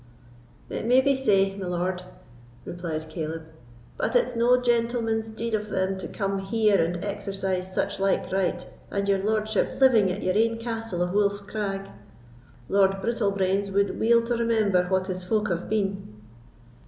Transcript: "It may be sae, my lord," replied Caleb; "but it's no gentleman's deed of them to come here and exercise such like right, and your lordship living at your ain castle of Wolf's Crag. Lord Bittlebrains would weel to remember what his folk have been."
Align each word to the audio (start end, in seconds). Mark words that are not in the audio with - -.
"It 0.67 0.87
may 0.87 0.99
be 0.99 1.13
sae, 1.13 1.55
my 1.55 1.67
lord," 1.67 2.01
replied 2.65 3.07
Caleb; 3.07 3.43
"but 3.97 4.15
it's 4.15 4.35
no 4.35 4.59
gentleman's 4.59 5.29
deed 5.29 5.53
of 5.53 5.69
them 5.69 5.95
to 5.99 6.07
come 6.07 6.39
here 6.39 6.83
and 6.83 7.05
exercise 7.05 7.71
such 7.71 7.99
like 7.99 8.31
right, 8.33 8.67
and 8.89 9.07
your 9.07 9.19
lordship 9.19 9.79
living 9.79 10.11
at 10.11 10.23
your 10.23 10.35
ain 10.35 10.57
castle 10.57 11.03
of 11.03 11.13
Wolf's 11.13 11.41
Crag. 11.41 11.87
Lord 12.67 12.93
Bittlebrains 13.03 13.71
would 13.71 13.99
weel 13.99 14.23
to 14.23 14.35
remember 14.35 14.85
what 14.87 15.05
his 15.05 15.23
folk 15.23 15.49
have 15.49 15.69
been." 15.69 16.19